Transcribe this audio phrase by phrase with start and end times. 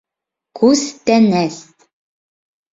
[0.59, 1.55] КҮСТӘНӘС